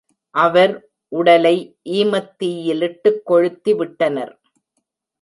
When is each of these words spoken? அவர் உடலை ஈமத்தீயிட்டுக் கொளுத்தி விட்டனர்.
அவர் 0.35 0.73
உடலை 1.11 1.77
ஈமத்தீயிட்டுக் 1.91 3.21
கொளுத்தி 3.23 3.73
விட்டனர். 3.73 4.33